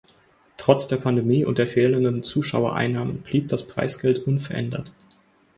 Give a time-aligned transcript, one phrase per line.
[0.57, 4.91] Trotz der Pandemie und der fehlenden Zuschauereinnahmen blieb das Preisgeld unverändert.